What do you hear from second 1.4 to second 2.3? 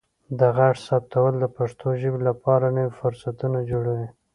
پښتو ژبې